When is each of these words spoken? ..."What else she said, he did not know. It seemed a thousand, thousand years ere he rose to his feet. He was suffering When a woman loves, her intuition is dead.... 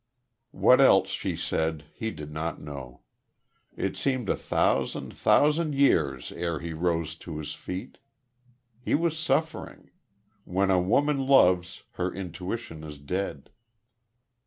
..."What 0.51 0.81
else 0.81 1.09
she 1.09 1.35
said, 1.35 1.83
he 1.93 2.09
did 2.09 2.31
not 2.31 2.59
know. 2.59 3.01
It 3.77 3.95
seemed 3.95 4.29
a 4.29 4.35
thousand, 4.35 5.13
thousand 5.15 5.75
years 5.75 6.31
ere 6.31 6.59
he 6.59 6.73
rose 6.73 7.15
to 7.17 7.37
his 7.37 7.53
feet. 7.53 7.99
He 8.79 8.95
was 8.95 9.15
suffering 9.15 9.91
When 10.43 10.71
a 10.71 10.81
woman 10.81 11.27
loves, 11.27 11.83
her 11.91 12.11
intuition 12.11 12.83
is 12.83 12.97
dead.... 12.97 13.51